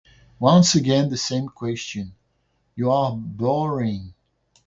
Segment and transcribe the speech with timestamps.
[0.39, 2.15] Once again, the same question.
[2.75, 4.15] You are boring!